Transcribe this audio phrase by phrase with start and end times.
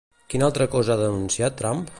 [0.33, 1.89] Quina altra cosa ha denunciat Trump?